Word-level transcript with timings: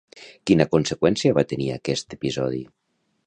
Quina 0.51 0.65
conseqüència 0.71 1.37
va 1.37 1.45
tenir 1.53 1.69
aquest 1.75 2.17
episodi? 2.19 2.63